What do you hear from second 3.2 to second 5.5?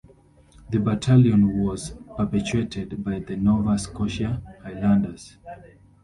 Nova Scotia Highlanders.